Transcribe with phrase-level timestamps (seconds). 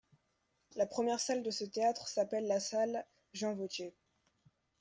[0.77, 3.93] La première salle de ce théâtre s'appelle la salle Jean Vauthier.